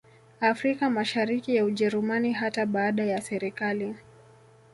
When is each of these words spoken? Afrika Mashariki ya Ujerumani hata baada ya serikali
Afrika 0.39 0.89
Mashariki 0.89 1.55
ya 1.55 1.65
Ujerumani 1.65 2.33
hata 2.33 2.65
baada 2.65 3.03
ya 3.05 3.21
serikali 3.21 3.95